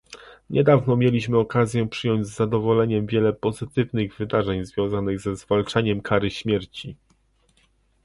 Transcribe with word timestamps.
Niedawno 0.49 0.95
mieliśmy 0.95 1.37
okazję 1.37 1.87
przyjąć 1.89 2.27
z 2.27 2.35
zadowoleniem 2.35 3.07
wiele 3.07 3.33
pozytywnych 3.33 4.17
wydarzeń 4.17 4.65
związanych 4.65 5.19
ze 5.19 5.35
zwalczaniem 5.35 6.01
kary 6.01 6.31
śmierci 6.31 6.95